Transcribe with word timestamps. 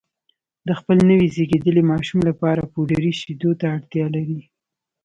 د 0.67 0.69
خپل 0.79 0.97
نوي 1.09 1.27
زېږېدلي 1.35 1.83
ماشوم 1.91 2.19
لپاره 2.29 2.69
پوډري 2.71 3.11
شیدو 3.19 3.51
ته 3.59 3.65
اړتیا 3.75 4.05
لري 4.15 4.39